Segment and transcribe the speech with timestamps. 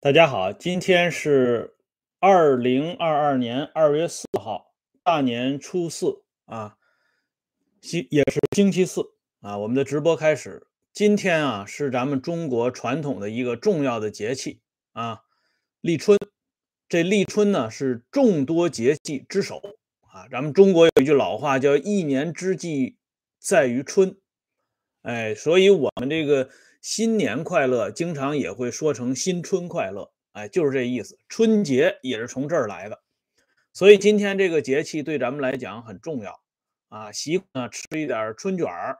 [0.00, 1.74] 大家好，今天是
[2.20, 6.76] 二零二二年二月四号，大年初四啊，
[7.80, 9.02] 星也是星期四
[9.40, 9.58] 啊。
[9.58, 10.68] 我们的直播开始。
[10.92, 14.60] 今天啊，是咱们中国传统的一个重要的节气
[14.92, 15.22] 啊，
[15.80, 16.16] 立春。
[16.88, 19.60] 这立春呢，是众多节气之首
[20.02, 20.28] 啊。
[20.30, 22.98] 咱们中国有一句老话叫“一年之计
[23.40, 24.16] 在于春”，
[25.02, 26.48] 哎，所以我们这个。
[26.90, 31.18] 新年快乐，经常也会说成新春快乐，哎，就是这意思。
[31.28, 33.02] 春节也是从这儿来的，
[33.74, 36.40] 所以今天这个节气对咱们来讲很重要
[36.88, 37.12] 啊。
[37.12, 38.96] 习惯吃一点春卷儿，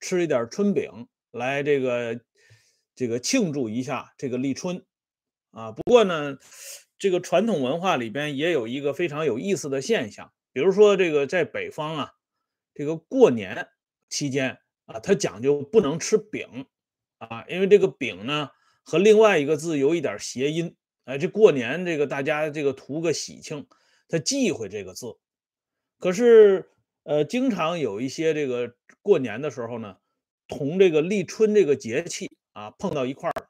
[0.00, 2.20] 吃一点春饼，来这个
[2.96, 4.84] 这个庆祝一下这个立春
[5.52, 5.70] 啊。
[5.70, 6.38] 不过呢，
[6.98, 12.14] 这个传统文化里边也有一个非常有意思的现象，比如说这个在北方啊，
[12.74, 13.68] 这个过年
[14.08, 16.66] 期间啊，它讲究不能吃饼。
[17.18, 18.50] 啊，因为这个饼呢
[18.82, 23.66] 和另外一个字有一点谐音，哎，这过年这个大家这个图个喜庆，
[24.08, 25.06] 他忌讳这个字。
[25.98, 26.70] 可是
[27.02, 29.96] 呃，经常有一些这个过年的时候呢，
[30.46, 33.48] 同这个立春这个节气啊碰到一块儿，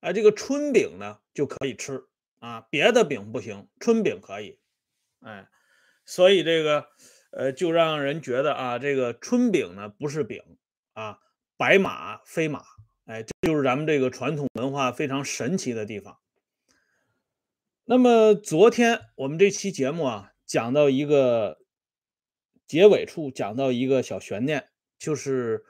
[0.00, 2.02] 哎，这个春饼呢就可以吃
[2.40, 4.58] 啊，别的饼不行，春饼可以，
[5.20, 5.48] 哎，
[6.04, 6.86] 所以这个
[7.30, 10.42] 呃就让人觉得啊，这个春饼呢不是饼
[10.94, 11.18] 啊。
[11.62, 12.64] 白马非马，
[13.04, 16.18] 哎，这就是咱们这个传统文化非常神奇的地方。
[17.84, 21.60] 那么昨天我们这期节目啊，讲到一个
[22.66, 25.64] 结尾处，讲到一个小悬念，就是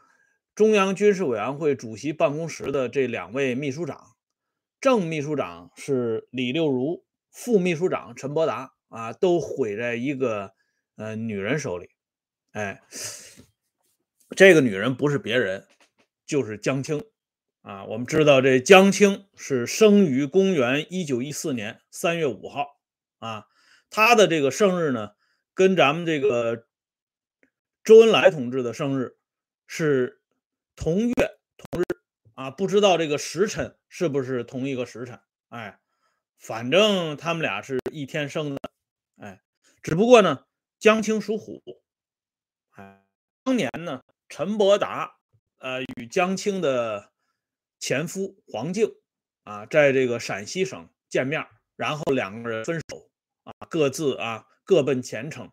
[0.55, 4.17] 中央军事委员会主席办公室的这两位秘书长，
[4.81, 10.55] 正秘书长是李六如，副秘书长陈伯达啊，都毁在一个
[10.97, 11.91] 呃女人手里。
[12.53, 12.81] 哎，
[14.35, 15.67] 这个女人不是别人。
[16.33, 17.05] 就是江青
[17.61, 22.81] 啊，我们知道这江青是生于公元一九一四年三月五号
[23.19, 23.49] 啊，
[23.91, 25.11] 他的这个生日呢，
[25.53, 26.67] 跟咱们这个
[27.85, 29.19] 周恩来同志的生日
[29.67, 30.23] 是
[30.75, 31.13] 同月
[31.59, 31.85] 同日
[32.33, 35.21] 啊，不知道这个时辰是不是同一个时辰？
[35.51, 35.79] 哎，
[36.39, 38.59] 反正他们俩是一天生的，
[39.19, 39.43] 哎，
[39.83, 40.47] 只不过呢，
[40.79, 41.63] 江青属虎，
[42.71, 43.05] 哎，
[43.45, 45.19] 当年呢，陈伯达。
[45.63, 47.13] 呃，与江青的
[47.79, 48.97] 前夫黄静
[49.45, 51.47] 啊，在这个陕西省见面，
[51.77, 53.09] 然后两个人分手
[53.45, 55.53] 啊，各自啊各奔前程。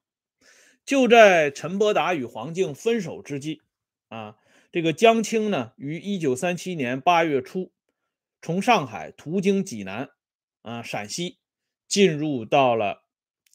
[0.83, 3.61] 就在陈伯达与黄静分手之际
[4.07, 4.37] 啊，
[4.71, 7.71] 这个江青呢，于一九三七年八月初
[8.41, 10.09] 从上海途经济南
[10.63, 11.37] 啊陕西，
[11.87, 13.03] 进入到了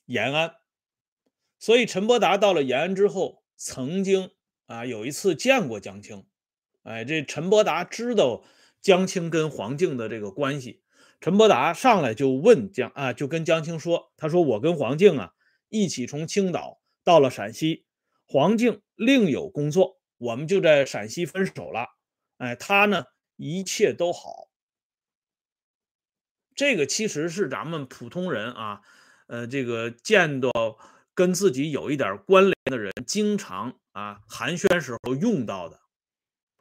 [0.07, 0.55] 延安。
[1.59, 4.31] 所以陈伯达到了延安之后，曾经
[4.67, 6.25] 啊有一次见过江青。
[6.85, 8.45] 哎，这陈伯达知道
[8.81, 10.83] 江青跟黄静的这个关系，
[11.19, 15.33] 陈伯达上来就问江啊，就跟江青说：“他说我跟黄静啊
[15.71, 17.87] 一起从青岛到了陕西，
[18.27, 21.87] 黄静另有工作，我们就在陕西分手了。
[22.37, 23.07] 哎，他呢
[23.37, 24.51] 一切都好。
[26.55, 28.83] 这个其实是咱们普通人啊，
[29.29, 30.51] 呃，这个见到
[31.15, 35.81] 跟自己有一点关联的人，经常啊寒暄时候用到的。”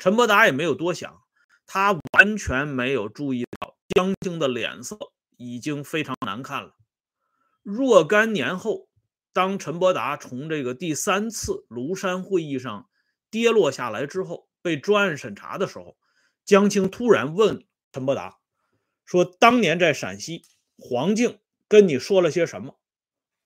[0.03, 1.23] 陈伯达也没有多想，
[1.65, 4.97] 他完全没有注意到江青的脸色
[5.37, 6.75] 已经非常难看了。
[7.61, 8.89] 若干年后，
[9.31, 12.89] 当陈伯达从这个第三次庐山会议上
[13.31, 15.95] 跌落下来之后，被专案审查的时候，
[16.43, 18.39] 江青突然问陈伯达
[19.05, 20.43] 说：“当年在陕西，
[20.77, 21.39] 黄静
[21.69, 22.77] 跟你说了些什么？”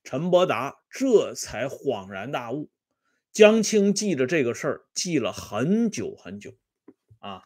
[0.02, 2.68] 陈伯达这才恍然大悟。
[3.32, 6.54] 江青记着这个事儿，记了很久很久，
[7.20, 7.42] 啊，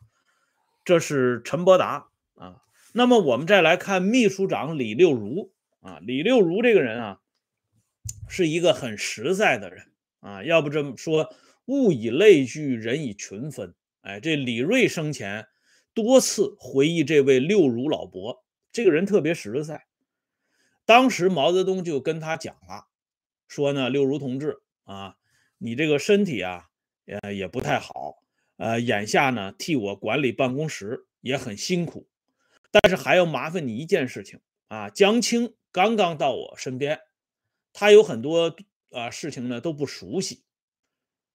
[0.85, 2.63] 这是陈伯达啊。
[2.95, 7.21] 那么我们再来看秘书长李六如啊，李六如这个人啊，
[8.29, 10.43] 是一个很实在的人啊。
[10.45, 11.35] 要不这么说，
[11.67, 13.75] 物以类聚，人以群分。
[14.01, 15.47] 哎，这李瑞生前
[15.93, 19.85] 多次回忆这位六如老伯，这个人特别实在。
[20.87, 22.87] 当时毛泽东就跟他讲了，
[23.47, 25.17] 说呢，六如同志啊。
[25.65, 26.71] 你这个身体啊，
[27.07, 28.25] 呃，也不太好，
[28.57, 32.09] 呃，眼下呢，替我管理办公室也很辛苦，
[32.73, 34.91] 但是还要麻烦你一件事情啊。
[34.91, 36.99] 江青刚刚到我身边，
[37.73, 38.57] 他有很多
[38.91, 40.43] 啊事情呢都不熟悉，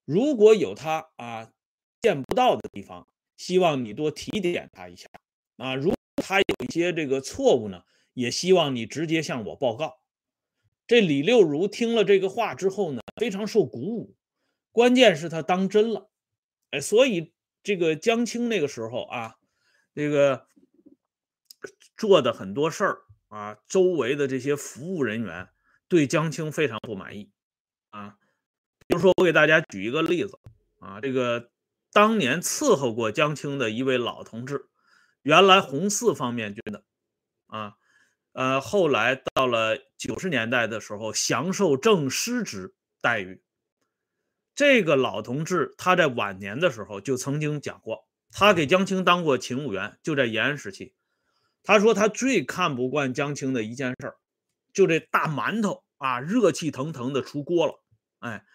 [0.04, 1.54] 如果有他啊
[2.02, 3.08] 见不到的地方，
[3.38, 5.08] 希望你多提点他一下
[5.56, 5.74] 啊。
[5.74, 7.84] 如果他有一些这个错误呢，
[8.14, 10.02] 也希望你直接向我报告。
[10.88, 14.16] 这李六如听了这个话之后呢，非常受鼓舞。
[14.72, 16.10] 关键是他当真了，
[16.72, 19.36] 哎，所以这个江青那个时候啊，
[19.94, 20.48] 这个
[21.98, 25.50] 做的很多事儿啊，周围的这些服务人员
[25.90, 27.32] 对江青非常不满意
[27.90, 28.18] 啊。
[28.88, 30.40] 比如说，我给大家举一个例子
[30.80, 31.50] 啊，这个
[31.92, 34.70] 当年伺候过江青的一位老同志，
[35.24, 36.84] 原来红四方面军的
[37.48, 37.74] 啊，
[38.38, 43.42] 呃，后来到了九十年代的时候，享受正师职待遇。
[44.54, 50.94] 这个老同志他在晚年的时候就曾经讲过，他给江青当过勤务员，就在延安时期。
[51.64, 54.18] 他说他最看不惯江青的一件事儿，
[54.72, 57.84] 就这大馒头啊，热气腾腾的出锅了，
[58.20, 58.46] 哎。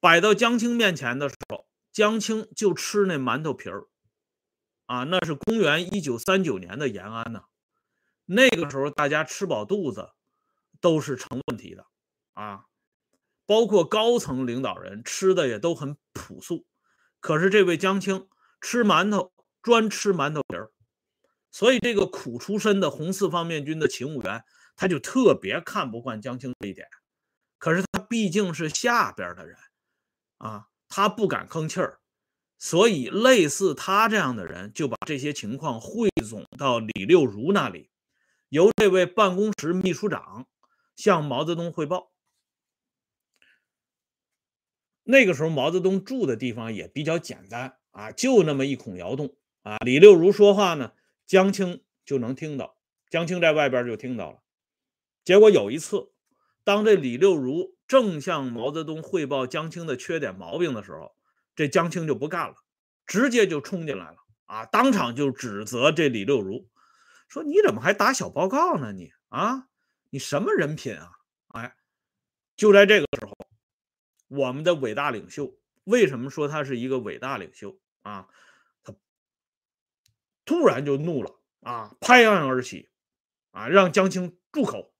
[0.00, 3.88] 摆到江青面前的时候，江青就吃那馒头皮儿，
[4.86, 7.42] 啊，那是公元一九三九年的延安呢。
[8.26, 10.10] 那个时候大家吃饱肚子
[10.80, 11.86] 都是成问题的
[12.34, 12.66] 啊，
[13.46, 16.66] 包括高层领导人吃的也都很朴素。
[17.20, 18.28] 可是这位江青
[18.60, 19.32] 吃馒头
[19.62, 20.70] 专吃馒头皮儿，
[21.50, 24.44] 所以这个苦出身的红四方面军的勤务员
[24.76, 26.86] 他就特别看不惯江青这一点。
[27.58, 29.56] 可是他毕竟是下边的人。
[30.38, 31.98] 啊，他不敢吭气儿，
[32.58, 37.88] 所以类似他这样的人就把这些情况汇总到李六如那里，
[38.48, 40.46] 由这位办公室秘书长
[40.94, 42.12] 向毛泽东汇报。
[45.04, 49.78] 那个时候毛泽东住的地方也比较简单啊，就那么一孔窑洞啊。
[49.78, 50.92] 李六如说话呢，
[51.26, 52.76] 江青就能听到，
[53.08, 54.38] 江青在外边就听到了。
[55.24, 56.10] 结果有一次，
[56.64, 57.74] 当这李六如。
[57.88, 61.14] 正向毛泽东汇报江青的缺点毛病的时候，
[61.54, 62.56] 这江青就不干了，
[63.06, 64.16] 直接就冲进来了
[64.46, 64.66] 啊！
[64.66, 66.68] 当场就指责这李六如，
[67.28, 68.92] 说你怎么还打小报告呢？
[68.92, 69.68] 你啊，
[70.10, 71.12] 你什么人品啊？
[71.48, 71.76] 哎，
[72.56, 73.34] 就在这个时候，
[74.28, 78.28] 我们的伟大领袖为什么说他是一个伟大领袖啊？
[78.82, 78.94] 他
[80.44, 82.88] 突然就怒了啊，拍案而起
[83.50, 84.94] 啊，让江青住口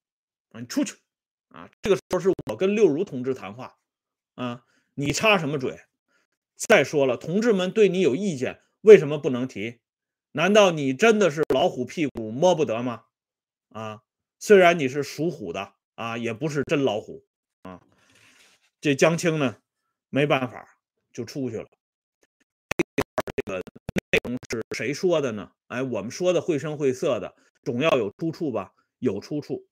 [0.50, 0.96] 啊，你出去。
[1.48, 3.78] 啊，这个时候是我跟六如同志谈话，
[4.34, 5.80] 啊，你插什么嘴？
[6.54, 9.80] 再说了，同志们对你有意见，为什么不能提？
[10.36, 13.04] 难道你真的是老虎屁股摸不得吗？
[13.70, 14.02] 啊，
[14.38, 17.24] 虽然你是属虎的啊，也不是真老虎
[17.62, 17.80] 啊。
[18.78, 19.56] 这江青呢，
[20.10, 20.78] 没办法
[21.10, 21.66] 就出去了。
[22.76, 25.52] 这个内容是谁说的呢？
[25.68, 28.74] 哎，我们说的绘声绘色的，总要有出处吧？
[28.98, 29.66] 有出处。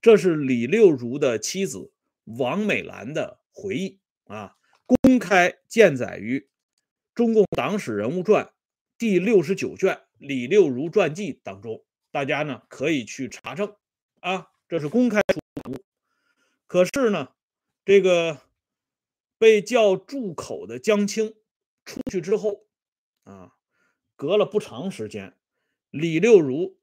[0.00, 4.54] 这是李六如的妻子王美兰的回忆啊，
[4.86, 6.38] 公开见载于
[7.16, 8.44] 《中共党史人物传》
[8.96, 13.74] 第六十九卷《李六如传记》当中，大家呢可以去查证
[14.20, 15.76] 啊，这是公开出版物。
[16.66, 17.30] 可是呢，
[17.84, 18.40] 这个
[19.38, 21.34] 被叫住口的江青
[21.84, 22.66] 出去之后
[23.24, 23.54] 啊，
[24.16, 25.36] 隔了不长时间，
[25.90, 26.78] 李六如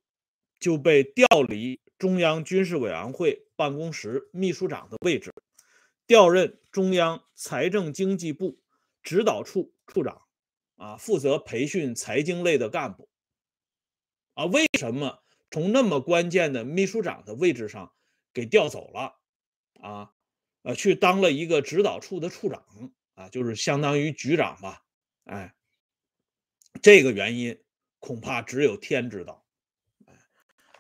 [0.60, 1.80] 就被调离。
[1.98, 5.32] 中央军事委员会办公室秘书长的位置，
[6.08, 8.60] 调任中央财政经济部
[9.04, 10.24] 指导处处长，
[10.78, 13.08] 啊，负责培训财经类的干部。
[14.42, 15.22] 啊，为什么
[15.52, 17.94] 从那么关键的秘书长的位置上
[18.34, 19.20] 给调走了？
[19.80, 20.14] 啊，
[20.64, 22.66] 呃，去当了一个指导处的处长，
[23.14, 24.82] 啊，就是相当于局长吧？
[25.26, 25.54] 哎，
[26.82, 27.62] 这个原因
[28.00, 29.46] 恐怕只有天知道。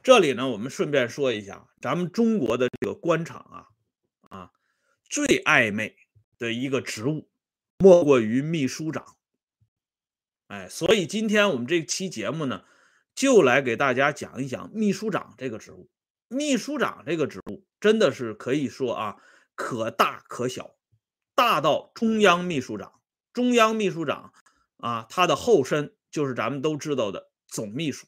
[0.01, 4.51] 这里呢，我们顺便说一下，咱们中国的这个官场啊，啊，
[5.07, 5.95] 最暧昧
[6.39, 7.29] 的一个职务，
[7.77, 9.17] 莫过于秘书长。
[10.47, 12.65] 哎，所以今天我们这期节目呢，
[13.15, 15.89] 就来给大家讲一讲秘书长这个职务。
[16.27, 19.17] 秘书长这个职务真的是可以说啊，
[19.55, 20.75] 可大可小，
[21.35, 23.01] 大到中央秘书长。
[23.33, 24.33] 中央秘书长
[24.77, 28.07] 啊，他的后身就是咱们都知道的总秘书。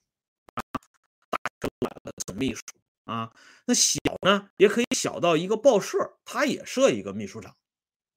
[2.26, 2.62] 总秘书
[3.06, 3.34] 啊，
[3.66, 7.56] 那小呢也可以小到一个报社，他也设一个秘书长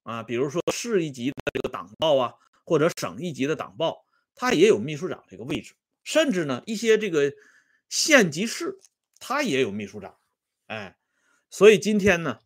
[0.03, 0.23] 啊。
[0.23, 2.33] 比如说市一级的这个党报啊，
[2.65, 5.75] 或者省一级的党报，他也有秘书长这个位置。
[6.07, 7.33] 甚至呢，一些这个
[7.89, 8.79] 县级市，
[9.19, 10.17] 他也有秘书长。
[10.67, 10.95] 哎，
[11.49, 12.39] 所以今天呢，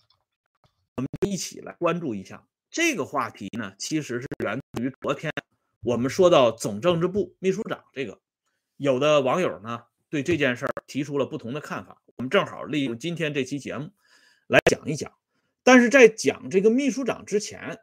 [0.96, 5.32] 我们一起来关注一下这个话题呢，其实是源于昨天
[5.84, 8.20] 我们说到总政治部秘书长这个，
[8.78, 9.84] 有的网友呢。
[10.10, 13.92] 对这件事儿提出了不同的看法，我们正好利用今天这期节目
[14.48, 15.14] 来讲一讲。
[15.64, 17.80] 但是在讲这个秘书长之前，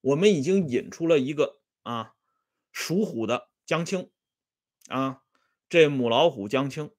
[0.00, 2.14] 我们已经引出了一个啊
[2.72, 4.08] 属虎的江青
[4.88, 5.22] 啊，
[5.68, 6.90] 这母老虎江青，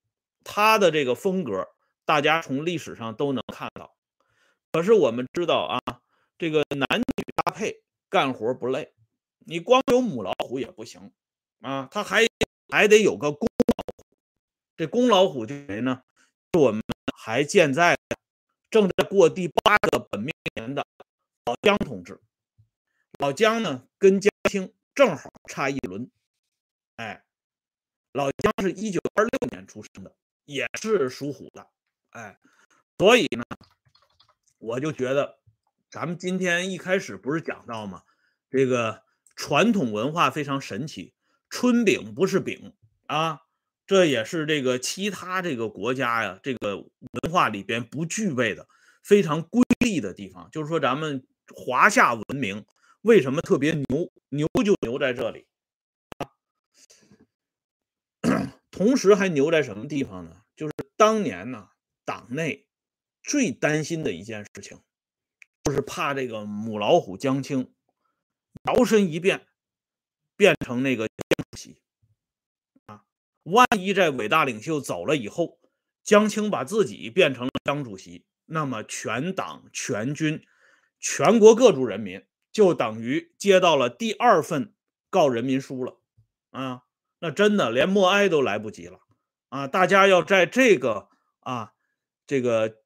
[0.43, 1.69] 他的这个风格
[2.05, 3.95] 大家从历史上都能看到。
[4.71, 6.01] 可是我们知道啊，
[6.37, 8.93] 这个男女搭配干活不累，
[9.39, 11.11] 你光有母老虎也不行
[11.61, 12.27] 啊，他还
[12.69, 13.47] 还得有个公。
[14.75, 16.03] 这公老虎是谁呢？
[16.53, 16.83] 是我们
[17.15, 17.97] 还健在、
[18.69, 20.85] 正在过第八个本命年的
[21.45, 22.21] 老姜同志。
[23.17, 26.11] 老姜呢，跟江青正好差一轮。
[26.97, 27.23] 哎，
[28.17, 30.11] 老姜是一九二六年出生的，
[30.45, 31.67] 也是属虎的。
[32.09, 32.39] 哎，
[32.97, 33.43] 所以呢，
[34.57, 35.37] 我就觉得，
[35.91, 38.01] 咱们今天一开始不是讲到吗？
[38.49, 39.03] 这个
[39.35, 41.13] 传统文化非常神奇，
[41.47, 42.73] 春饼不是饼
[43.05, 43.41] 啊。
[43.85, 48.67] 这也是这个其他这个国家呀，这个文化里边不具备的
[49.03, 50.49] 非常瑰丽的地方。
[50.51, 52.65] 就是说，咱们华夏文明
[53.01, 54.11] 为什么特别牛？
[54.29, 55.47] 牛就牛在这里
[56.17, 56.33] 啊！
[58.77, 60.43] 同时还牛在什么地方呢？
[60.55, 61.69] 就是当年呢，
[62.05, 62.67] 党内
[63.23, 64.79] 最担心的一件事情，
[65.63, 67.73] 就是怕这个母老虎江青
[68.65, 69.47] 摇身一变，
[70.35, 71.15] 变成那个江
[71.49, 71.81] 主席。
[73.41, 75.59] 万一这伟大领袖走了以后，
[76.03, 80.45] 江青把自己变成了江主席，那么全党全军、
[80.99, 84.75] 全国各族人民就等于接到了第二份
[85.09, 85.99] 告人民书了
[86.51, 86.83] 啊！
[87.19, 88.99] 那真的连默哀都来不及了
[89.49, 89.67] 啊！
[89.67, 91.09] 大家要在这个
[91.39, 91.73] 啊
[92.25, 92.77] 这个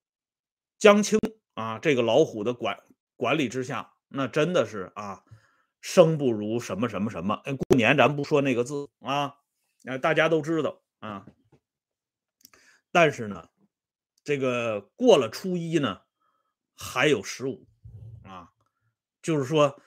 [0.78, 1.20] 江青
[1.54, 2.84] 啊这个老虎的管
[3.16, 5.24] 管理之下，那真的是啊
[5.82, 7.42] 生不如什么什么什么。
[7.44, 9.36] 过年咱不说那个字啊。
[9.84, 11.26] 啊，大家都知道啊，
[12.92, 13.50] 但是呢，
[14.24, 16.02] 这个过了初一呢，
[16.78, 17.68] 还有十五
[18.24, 18.52] 啊，
[19.24, 19.82] 就是说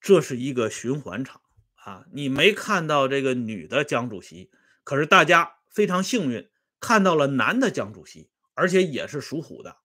[0.00, 1.42] 这是一个循环场
[1.84, 2.04] 啊。
[2.12, 4.50] 你没看到这个女的江主席，
[4.82, 6.50] 可是大家非常幸运
[6.80, 9.78] 看到了男的江主席，而且也是属虎的，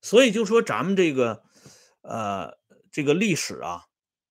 [0.00, 1.44] 所以就说咱们这个
[2.02, 2.58] 呃
[2.90, 3.86] 这个历史啊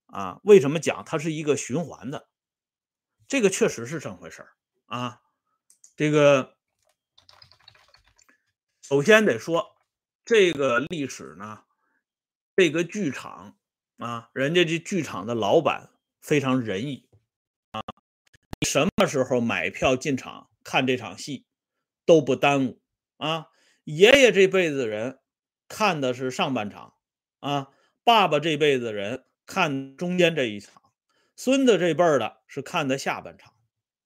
[0.05, 2.27] 啊，为什么讲它是一个循环的？
[3.27, 4.49] 这个确实是这么回事儿
[4.87, 5.21] 啊！
[5.95, 6.57] 这个
[8.81, 9.77] 首先得说，
[10.25, 11.63] 这个历史呢，
[12.57, 13.57] 这个剧场
[13.99, 15.90] 啊，人家这剧场的老板
[16.21, 17.09] 非常仁义
[17.71, 17.81] 啊，
[18.65, 21.45] 什么时候买票进场看这场戏
[22.05, 22.81] 都不耽误
[23.17, 23.47] 啊。
[23.83, 25.19] 爷爷这辈子人
[25.67, 26.93] 看的是上半场
[27.39, 27.69] 啊，
[28.03, 30.81] 爸爸这辈子人看中间这一场。
[31.35, 33.55] 孙子这辈儿的是看的下半场，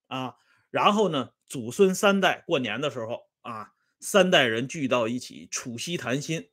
[0.08, 0.36] 啊，
[0.70, 6.50] 然后呢，祖孙三代过年的时候啊，三代人聚到一起，促膝谈心，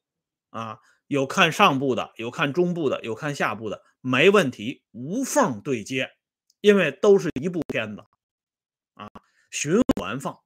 [0.51, 0.81] 啊，
[1.13, 6.13] 有看上部的，有看中部的，有看下部的，没问题，无缝对接，
[6.63, 8.03] 因为都是一部片子，
[8.95, 9.11] 啊，
[9.51, 10.41] 循环放，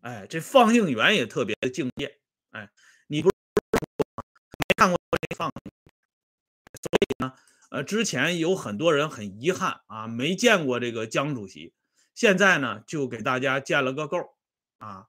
[0.00, 2.18] 哎，这放映员也特别的敬业，
[2.50, 2.68] 哎，
[3.06, 7.34] 你不没看过这放，所以呢。
[7.70, 11.74] 呃，之前有很多人很遗憾啊，没见过这个江主席，
[12.12, 14.36] 现在呢就给大家建了个够
[14.78, 15.06] 啊。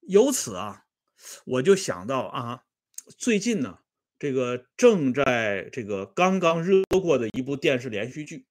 [0.00, 0.86] 由此啊，
[1.44, 2.64] 我就想到啊，
[3.18, 3.80] 最近呢，
[4.24, 8.46] 这个正在这个刚刚热过的一部电视连续剧，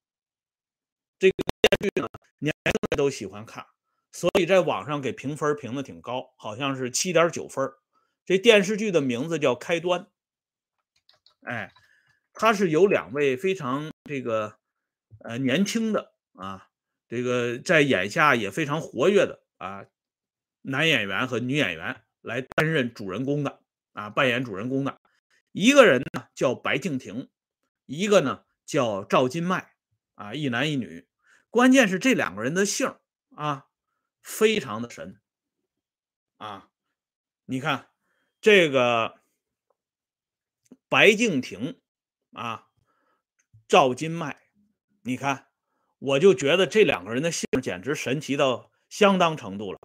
[1.17, 3.65] 这个电视剧呢，年轻人都喜欢看，
[4.11, 7.67] 所以在网上给评分评的挺高，好像是七点九分。
[8.23, 10.01] 这电视剧的名字叫《开端》，
[11.41, 11.73] 哎。
[12.35, 14.55] 他是有两位非常这个
[15.23, 16.69] 呃年轻的啊，
[17.07, 19.85] 这个在眼下也非常活跃的啊
[20.61, 23.59] 男演员和女演员来担任主人公的
[23.93, 24.99] 啊，扮演主人公的
[25.53, 27.29] 一个人呢叫白敬亭，
[27.85, 29.73] 一个呢叫赵今麦
[30.15, 31.07] 啊，一男一女。
[31.49, 32.93] 关键是这两个人的姓
[33.33, 33.67] 啊
[34.21, 35.21] 非常的神
[36.35, 36.69] 啊，
[37.45, 37.87] 你看
[38.41, 39.21] 这个
[40.89, 41.79] 白敬亭。
[42.35, 42.67] 啊，
[43.67, 44.41] 赵金麦，
[45.03, 45.49] 你看，
[45.99, 49.79] 我就觉得这两个人的姓简直神奇到相当程度了。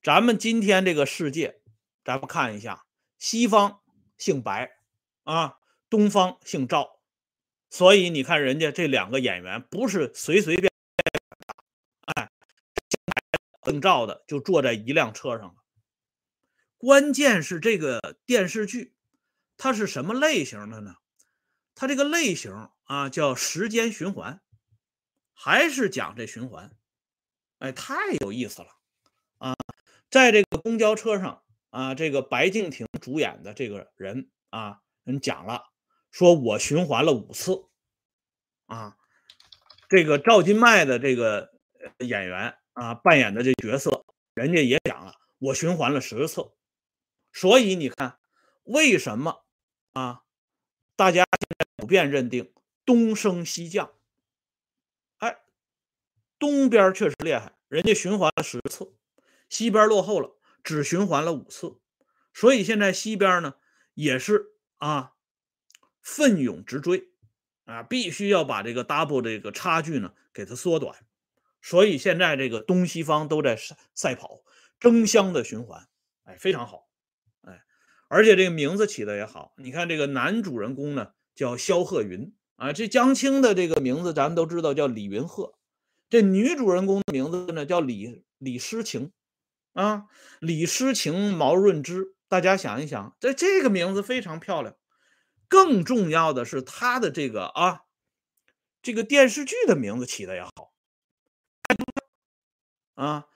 [0.00, 1.60] 咱们今天这个世界，
[2.04, 2.86] 咱们看一下，
[3.18, 3.82] 西方
[4.16, 4.78] 姓白
[5.24, 7.00] 啊，东方姓赵，
[7.70, 12.30] 所以你看人家这两个演员不是随随便便，哎，
[13.64, 15.54] 姓赵的就坐在一辆车上了。
[16.76, 18.94] 关键是这个电视剧，
[19.56, 20.96] 它是什么类型的呢？
[21.74, 24.40] 它这个类型啊，叫时间循环，
[25.32, 26.72] 还是讲这循环？
[27.58, 28.68] 哎，太有意思了
[29.38, 29.54] 啊！
[30.10, 35.64] 在这个公交车上啊，这个白敬亭主演的这个人啊，人讲了，
[36.10, 37.64] 说我循环了五次
[38.66, 38.96] 啊。
[39.88, 41.52] 这个赵今麦的这个
[41.98, 44.04] 演员啊，扮演的这角色，
[44.34, 46.50] 人家也讲了，我循环了十次。
[47.32, 48.18] 所以你看，
[48.64, 49.44] 为什么
[49.92, 50.22] 啊？
[50.96, 51.24] 大家
[51.76, 52.52] 普遍认定
[52.84, 53.92] 东升西降，
[55.18, 55.42] 哎，
[56.38, 58.94] 东边确实厉害，人家循环了十次，
[59.48, 61.78] 西边落后了，只循环了五次，
[62.32, 63.54] 所以现在西边呢
[63.94, 64.51] 也是
[64.82, 65.12] 啊
[66.00, 67.10] 奋勇直追
[67.66, 71.06] 啊，必须要把这个 double 这个差距呢给它缩短。
[71.60, 73.56] 所以现在这个东西方都在
[73.94, 74.42] 赛跑，
[74.80, 75.86] 争相的循环，
[76.24, 76.88] 哎，非常好，
[77.42, 77.62] 哎，
[78.08, 79.54] 而且这个名字起的也好。
[79.56, 85.54] 你看这个男主人公呢叫萧鹤云啊，这江青的这个名字咱们都知道叫李云鹤，
[86.10, 89.12] 这女主人公的名字呢叫李李诗情
[89.74, 90.06] 啊，
[90.40, 92.16] 李诗情毛润之。
[92.32, 94.74] 大家想一想，这这个名字非常漂亮。
[95.48, 97.82] 更重要的是他的这个啊，
[98.80, 100.72] 这个电视剧的名字起的也好。
[102.94, 103.26] 啊，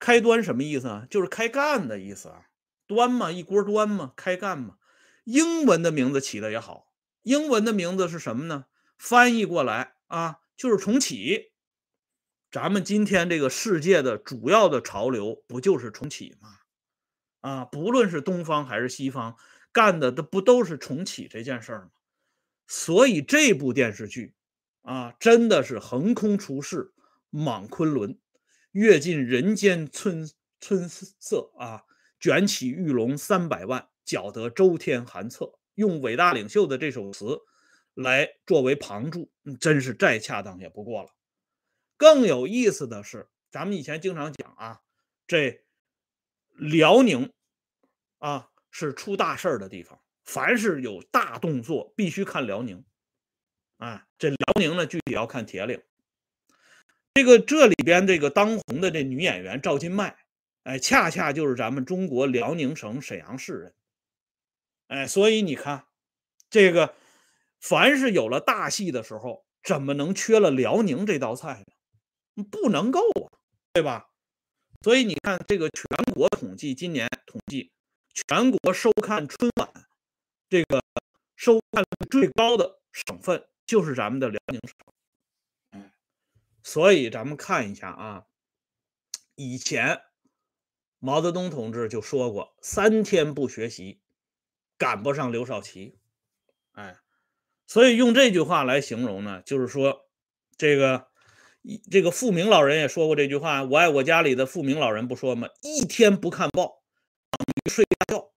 [0.00, 1.06] 开端什么意思啊？
[1.08, 2.48] 就是开干的意思啊，
[2.88, 4.78] 端嘛，一锅端嘛，开干嘛。
[5.22, 6.92] 英文的名字起的也好，
[7.22, 8.64] 英文的名字是什么呢？
[8.98, 11.52] 翻译过来啊，就是重启。
[12.50, 16.58] 咱们今天这个世界的主要的潮流不就是重启吗？
[17.40, 19.36] 啊，不论是东方还是西方，
[19.72, 21.90] 干的都不都是重启这件事儿吗？
[22.66, 24.34] 所以这部电视剧
[24.82, 26.92] 啊，真的是横空出世，
[27.30, 28.18] 莽昆仑。
[28.72, 30.28] 阅尽人间春
[30.60, 31.84] 春色啊，
[32.20, 35.52] 卷起玉龙三百万，搅得周天寒彻。
[35.74, 37.38] 用伟大领袖的这首词
[37.94, 41.10] 来作为旁注，真是再恰当也不过了。
[41.96, 44.80] 更有意思的是，咱们以前经常讲啊，
[45.26, 45.64] 这
[46.56, 47.32] 辽宁
[48.18, 52.84] 啊是出大事儿的地方，凡是有大动作必须看辽宁。
[53.78, 55.82] 啊，这辽宁呢，具体要看铁岭。
[57.14, 60.16] 这个这里边这个当红的这女演员赵今麦，
[60.64, 63.74] 哎，恰恰就是咱们中国辽宁省沈阳市人，
[64.88, 65.86] 哎，所以你看，
[66.48, 66.94] 这个
[67.60, 71.64] 凡是有了大戏的时候，怎么能缺了辽宁这道菜
[72.34, 72.44] 呢？
[72.44, 73.28] 不能够啊，
[73.72, 74.08] 对吧？
[74.86, 77.72] 所以你看，这个全国统计今年统计，
[78.14, 79.68] 全国收看春晚
[80.48, 80.80] 这个
[81.34, 84.60] 收看最高的省份就是咱们的辽宁
[85.72, 85.90] 省。
[86.62, 88.26] 所以咱们看一下啊，
[89.34, 90.02] 以前
[91.00, 94.00] 毛泽东同志就说过：“三天不学习，
[94.78, 95.98] 赶不上刘少奇。”
[96.74, 96.96] 哎，
[97.66, 100.08] 所以用这句话来形容呢，就是说，
[100.56, 101.08] 这个
[101.90, 105.48] 这个富明老人也说过这句话：“我爱我家里的富明老人不说吗？
[105.62, 106.82] 一天不看报，
[107.30, 108.30] 等于睡觉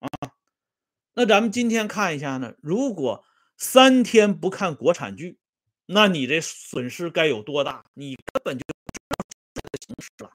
[0.00, 0.32] 啊。”
[1.14, 3.24] 那咱们今天看一下呢，如果
[3.56, 5.38] 三天不看国产剧。
[5.86, 7.84] 那你这损失该有多大？
[7.92, 9.16] 你根本就不知道
[9.54, 10.30] 这个形势了。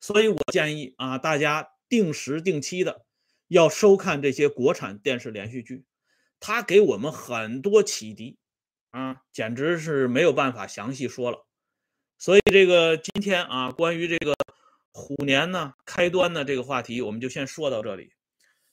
[0.00, 3.06] 所以我建议啊，大家定时定期的
[3.46, 5.84] 要收看这些国产电视连续剧，
[6.40, 8.36] 它给我们很多启迪
[8.90, 11.46] 啊，简直是没有办法详细说了。
[12.18, 14.34] 所以这个今天啊，关于这个
[14.90, 18.12] 虎年呢开端的这个话题，我们就先说到这里。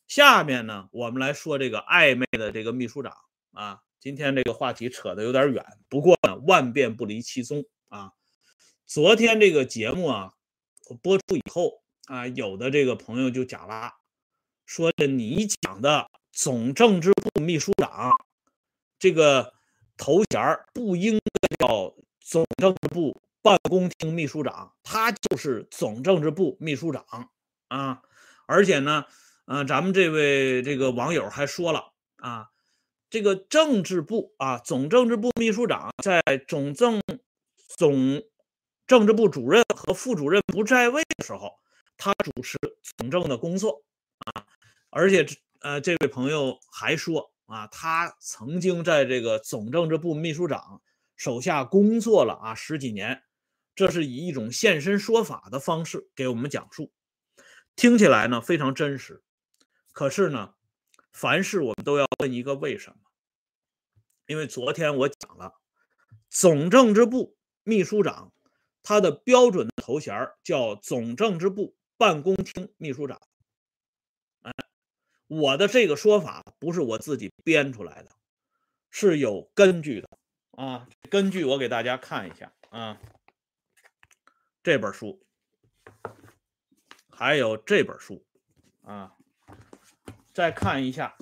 [0.07, 3.15] 下面呢，我们来说这个暧昧的这个秘书长
[3.51, 3.81] 啊。
[3.99, 8.11] 今天这个话题扯得有点远，不过呢，万变不离其宗啊。
[8.85, 10.33] 昨天这个节目啊
[11.01, 13.93] 播出以后啊，有的这个朋友就讲了，
[14.65, 18.11] 说的你讲的总政治部秘书长
[18.99, 19.53] 这个
[19.97, 27.29] 头衔不应该叫总政治部办公厅秘书长，他就是总政治部秘书长
[27.67, 28.01] 啊。
[28.47, 29.05] 而且呢，
[29.45, 32.49] 呃，咱们这位这个网友还说了啊。
[33.07, 36.99] 这个政治部啊，总政治部秘书长在总政
[37.77, 38.23] 总
[38.87, 41.51] 政治部主任和副主任不在位的时候，
[41.97, 42.57] 他主持
[42.97, 43.83] 总政的工作
[44.25, 44.43] 啊。
[44.89, 45.23] 而且
[45.61, 50.81] 呃，这位朋友还说啊，他曾经在这个总政治部秘书长
[51.15, 53.21] 手下工作了啊十几年，
[53.75, 56.91] 这是以一种现身说法的方式给我们讲述，
[57.75, 59.23] 听起来呢非常真实。
[59.91, 60.53] 可是呢。
[61.17, 62.97] 凡事我们都要问一个为什么，
[64.25, 65.53] 因为昨天我讲了，
[66.29, 68.33] 总政治部秘书长
[68.83, 73.21] 他的标准头衔叫总政治部办公厅秘书长。
[74.41, 74.51] 哎，
[75.27, 78.11] 我的这个说法不是我自己编出来的，
[78.91, 80.09] 是有根据的
[80.51, 80.85] 啊。
[81.09, 82.99] 根据我给大家看一下啊，
[84.65, 85.23] 这本书，
[87.11, 88.25] 还有这本书
[88.81, 89.15] 啊。
[90.33, 91.15] 再看一下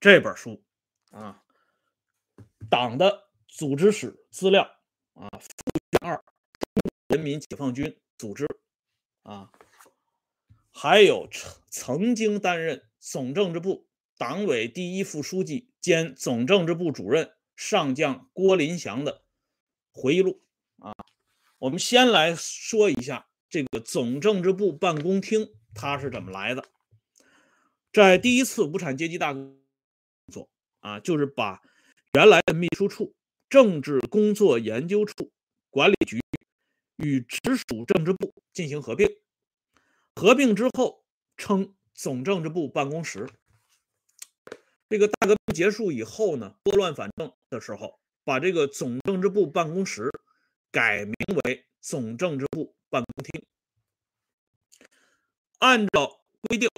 [0.00, 0.64] 这本书
[1.10, 1.44] 啊，
[2.70, 4.62] 党的组织史资料
[5.12, 5.48] 啊，附
[5.90, 6.24] 卷二，
[7.08, 8.46] 人民解放军组织
[9.22, 9.52] 啊，
[10.72, 19.22] 还有曾曾经担任总政治部党委第一副书记兼总政治部主任上将郭林祥的
[19.92, 20.45] 回忆录。
[21.58, 26.64] 我们先来说一下这个总政治部办公厅它是怎么来的。
[27.92, 29.58] 在第一次无产阶级大工
[30.30, 31.62] 作啊，就是把
[32.12, 33.14] 原来的秘书处、
[33.48, 35.30] 政治工作研究处、
[35.70, 36.20] 管理局
[36.96, 39.08] 与直属政治部进行合并。
[40.14, 41.04] 合并之后
[41.38, 43.28] 称总政治部办公室。
[44.88, 50.10] 这个大革命结束以后呢，拨乱反正的时候，把这个总政治部办公室
[50.76, 53.46] 改名为总政治部办公厅。
[55.56, 56.68] 按照规定，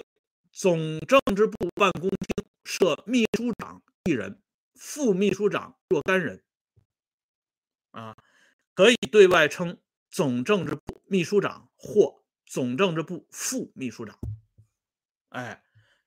[0.53, 4.41] 总政治部办公厅设秘书长一人，
[4.73, 6.41] 副秘书长若干人。
[7.91, 8.15] 啊，
[8.73, 9.77] 可以对外称
[10.09, 14.17] 总政治部秘书长或总政治部副秘书长。
[15.27, 15.61] 哎，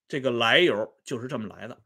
[0.08, 1.82] 这个来由就是这么来的。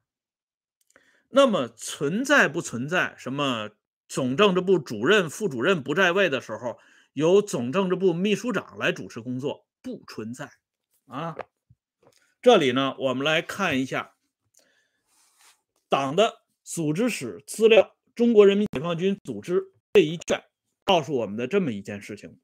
[1.31, 3.71] 那么存在不存在什么
[4.09, 6.79] 总政治部主任、副主任不在位的时候，
[7.13, 9.67] 由总政治部秘书长来主持工作？
[9.83, 10.51] 不存在
[11.07, 11.37] 啊。
[12.41, 14.15] 这里呢，我们来看一下
[15.89, 17.83] 党的组织史资料，
[18.15, 19.61] 《中国人民解放军组织》
[19.93, 20.45] 这一卷
[20.85, 22.39] 告诉我们的这么一件事情。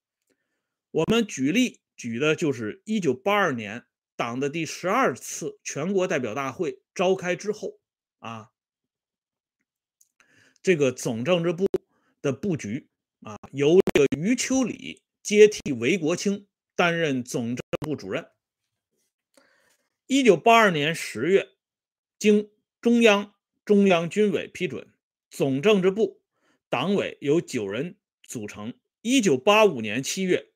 [0.90, 3.85] 我们举例举的就是一九八二年
[4.16, 7.79] 党的第十二次全国代表大会召开之后
[8.18, 8.51] 啊。
[10.62, 11.66] 这个总政治部
[12.20, 12.88] 的布局
[13.22, 16.46] 啊，由这个余秋里接替韦国清
[16.77, 18.29] 担任总政治部主任。
[20.07, 21.48] 一九八二年十月，
[22.16, 22.48] 经
[22.81, 24.88] 中央中央军委批准，
[25.31, 26.22] 总政治部
[26.68, 28.75] 党委由九人组成。
[29.01, 30.53] 一九八五年七月，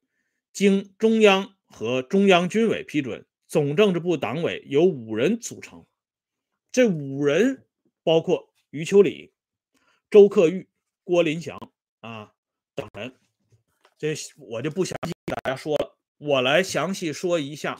[0.52, 5.84] 经中央和中央军委批准，总政治部党委由五人组成。
[6.70, 7.66] 这五人
[8.04, 9.32] 包括余秋里。
[10.16, 10.66] 周克玉、
[11.05, 12.33] 郭林祥啊
[12.74, 13.14] 等人，
[13.98, 15.98] 这我就不详细给大家说了。
[16.16, 17.79] 我来详细说一下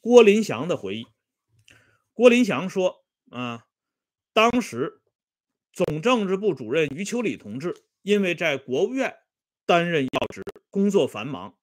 [0.00, 1.06] 郭林祥的回忆。
[2.12, 3.66] 郭林祥说：“啊，
[4.32, 5.00] 当时
[5.72, 9.14] 总政治部主任余秋里同志因为在国务院
[9.64, 11.56] 担任要职，工作繁忙，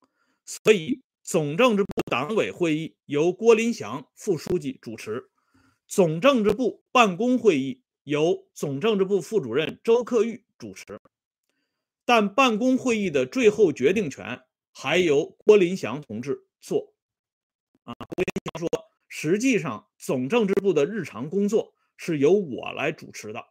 [0.45, 5.29] 所以总政治部党委会议由郭林祥副书记主持，
[5.85, 10.97] 总政治部办公会议。”由总政治部副主任周克玉主持，
[12.05, 16.93] 但办公会议的最后决定权还由郭林祥同志做。
[17.83, 18.69] 啊，郭林祥说，
[19.09, 23.43] 实际上总政治部的日常工作是由我来主持的。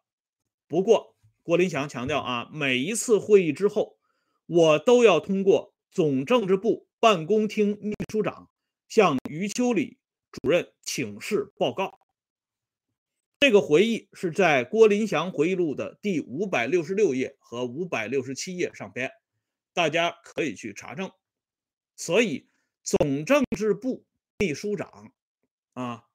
[0.67, 3.99] 不过，郭林祥强调啊，每一次会议之后，
[4.47, 8.49] 我都要通过总政治部办公厅秘书长
[8.89, 9.99] 向余秋里
[10.33, 11.99] 主任请示报告。
[13.47, 19.13] 这个回忆是在郭林祥回忆录的第五百六十六页和五百六十七页上边，
[19.73, 21.13] 大家可以去查证。
[21.95, 22.49] 所以，
[22.83, 24.05] 总政治部
[24.37, 25.13] 秘书长
[25.75, 26.09] 啊，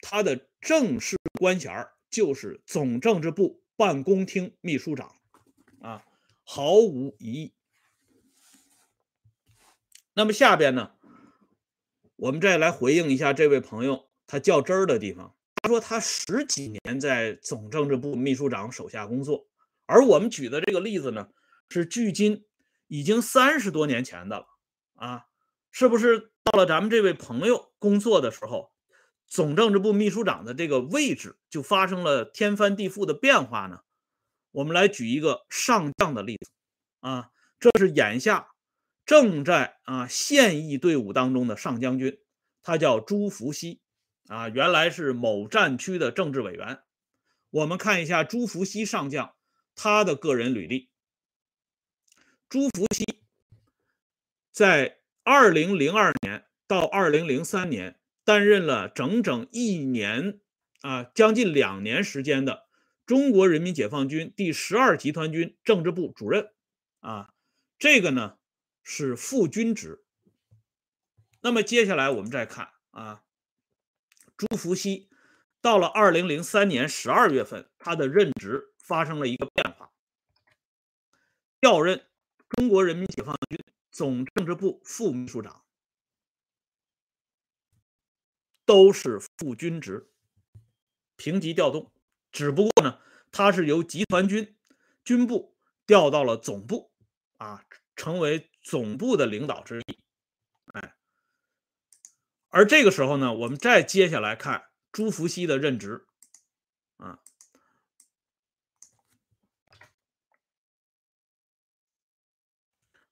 [0.00, 5.14] 他的正式官衔就是总政治部办公厅秘书长
[5.82, 6.02] 啊，
[6.44, 7.52] 毫无疑义。
[10.14, 10.92] 那么下边呢，
[12.16, 15.36] 我们再来回应一下这位朋友他较真儿的地方。
[15.62, 19.46] 他说他十几年在总政治部秘书长手下工作，
[19.86, 21.28] 而我们举的这个例子呢，
[21.68, 22.46] 是距今
[22.86, 24.46] 已经三十多年前的了
[24.94, 25.26] 啊，
[25.70, 28.72] 是不是到了咱们这位朋友工作的时候，
[29.26, 33.80] 总政治部秘书长的这个位置就发生了天翻地覆的变化呢？
[34.52, 36.50] 我们来举一个上将的例子
[37.00, 38.48] 啊，这是眼下
[39.04, 42.18] 正在啊现役队伍当中的上将军，
[42.62, 43.82] 他叫朱福熙。
[44.30, 46.78] 啊，原来是某战区的政治委员。
[47.50, 49.34] 我们看一下朱福熙上将
[49.74, 50.88] 他的个人履历。
[52.48, 53.04] 朱福熙
[54.52, 60.38] 在二零零二年到二零零三年担任了整整一年
[60.82, 62.68] 啊，将近两年时间的
[63.04, 66.52] 中国人民解放军第十二集团军政治部主任
[67.00, 67.34] 啊，
[67.80, 68.38] 这个呢
[68.84, 70.04] 是副军职。
[71.40, 73.24] 那么接下来我们再看啊。
[74.40, 75.10] 朱福熙
[75.60, 79.92] 到了二零零三年十二月份，他的任职发生了一个变化，
[81.60, 82.06] 调任
[82.48, 83.58] 中国人民解放军
[83.90, 85.62] 总政治部副秘书长，
[88.64, 90.10] 都是副军职，
[91.16, 91.92] 平级调动。
[92.32, 92.98] 只不过呢，
[93.30, 94.56] 他是由集团军
[95.04, 95.54] 军部
[95.86, 96.90] 调到了总部，
[97.36, 97.62] 啊，
[97.94, 99.99] 成为总部的领导之一。
[102.50, 106.04] 而这个时候呢，我们再接下来看朱福熙的任职，
[106.96, 107.20] 啊，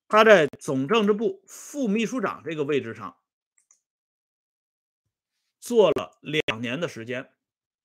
[0.08, 3.16] 他在总政治部副秘书长这个位置上
[5.60, 7.32] 做了两年的时间，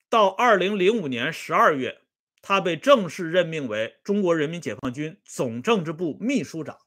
[0.10, 2.02] 到二零零五年十二月，
[2.42, 6.80] 他被正式任命为中国人民解放军总政治部秘书长，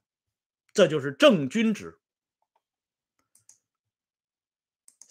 [0.72, 2.00] 这就是正军职。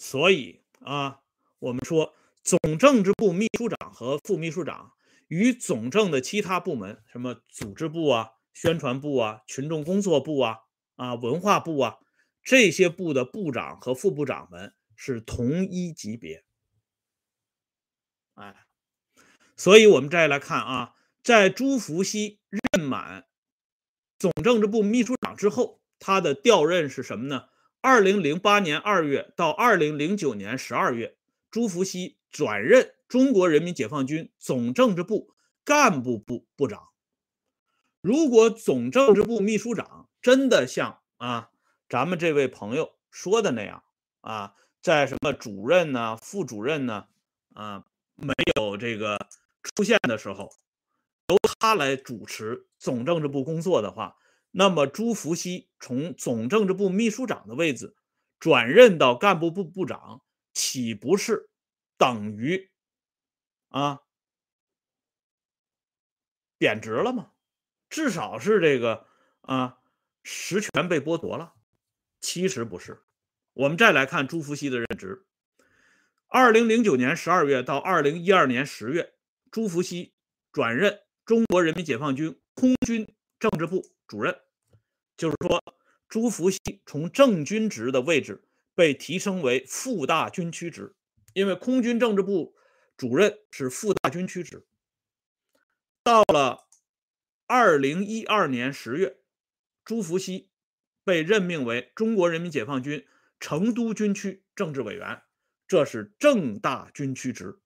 [0.05, 1.21] 所以啊，
[1.57, 2.13] 我们说
[2.43, 4.93] 总政治部秘书长和副秘书长
[5.29, 8.33] 与总政的其他部门，什么组织部啊。
[8.53, 10.59] 宣传部啊，群众工作部啊，
[10.95, 11.97] 啊，文化部啊，
[12.43, 16.45] 这些部的部长和副部长们是同一级别。
[18.35, 18.67] 哎，
[19.57, 23.25] 所以我们再来看啊，在朱福熙任满
[24.19, 27.49] 总政治部秘书长之后，他的调任是什么呢？
[27.85, 31.15] 二零零八年二月到二零零九年十二月，
[31.51, 36.87] 朱福熙转任中国人民解放军总政治部干部部部长。
[38.01, 41.51] 如果总政治部秘书长真的像啊
[41.87, 43.83] 咱们这位朋友说的那样
[44.21, 47.05] 啊，在什么主任呢、副主任呢
[47.53, 49.27] 啊没有这个
[49.61, 50.51] 出现的时候，
[51.27, 54.17] 由他来主持总政治部工作的话，
[54.57, 57.93] 那么朱福熙从总政治部秘书长的位置
[58.39, 61.49] 转任到干部部部长，岂不是
[61.97, 62.71] 等于
[63.67, 64.03] 啊
[66.57, 67.31] 贬值了吗？
[67.89, 69.05] 至少是这个
[69.41, 69.79] 啊，
[70.23, 71.55] 实权被剥夺了。
[72.21, 73.03] 其实不是。
[73.51, 75.25] 我们再来看朱福熙的任职：
[76.27, 79.15] 二零零九年十二月到二零一二年十月，
[79.51, 80.13] 朱福熙
[80.53, 84.39] 转任中国人民解放军空军政治部主任。
[85.17, 85.63] 就是说，
[86.07, 90.95] 朱福熙从正军职的位置被提升为副大军区职，
[91.33, 92.55] 因为空军政治部
[92.97, 94.65] 主任是副大军区职。
[96.03, 96.65] 到了。
[97.47, 99.17] 二零一二年十月，
[99.83, 100.49] 朱福熙
[101.03, 103.05] 被任命为中国人民解放军
[103.39, 105.21] 成都军区政治委员，
[105.67, 107.59] 这是正大军区职。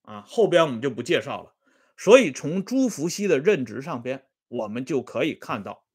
[0.00, 1.54] 啊，后边我们就不介绍了。
[1.98, 5.85] 所以从朱福熙的任职上边，我们就可以看到，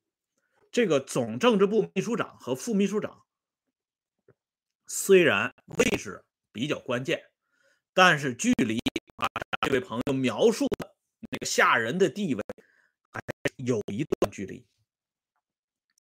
[0.71, 3.23] 这个总政治部秘书长和副秘书长
[4.87, 7.23] 虽然位置比较关键，
[7.93, 8.79] 但是距离
[9.17, 9.27] 啊
[9.61, 10.89] 这位朋友描述的。
[11.29, 12.41] 那个下人的地位
[13.11, 13.21] 还
[13.57, 14.67] 有一段距离，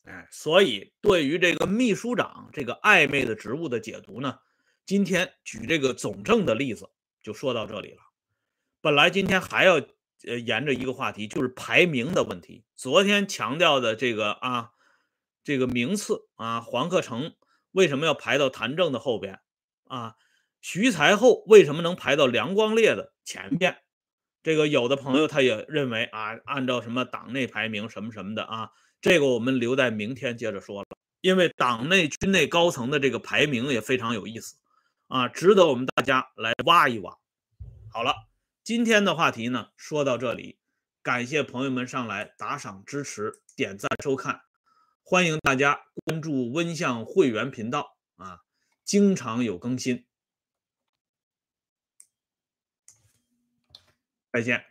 [0.03, 4.39] 哎，所以对于这个秘书长这个暧昧的职务的解读呢，
[4.85, 6.89] 今天举这个总政的例子
[7.21, 8.01] 就说到这里了。
[8.81, 9.79] 本来今天还要
[10.27, 12.63] 呃沿着一个话题，就是排名的问题。
[12.75, 14.71] 昨天强调的这个啊，
[15.43, 17.35] 这个名次啊，黄克诚
[17.71, 19.39] 为什么要排到谭政的后边
[19.85, 20.15] 啊？
[20.61, 23.77] 徐才厚为什么能排到梁光烈的前边？
[24.43, 28.69] 这个有的朋友他也认为啊，按照什么党内排名什么什么的啊，
[29.01, 30.87] 这个我们留在明天接着说了。
[31.21, 34.55] 因为党内军内高层的这个排名也非常有意思
[35.07, 37.15] 啊，值得我们大家来挖一挖。
[37.91, 38.15] 好了，
[38.63, 40.59] 今天的话题呢说到这里，
[41.01, 44.41] 感谢朋友们上来打赏支持、点赞收看，
[45.01, 48.41] 欢迎大家关注温相会员频道啊，
[48.85, 50.05] 经常有更新。
[54.31, 54.70] 再见。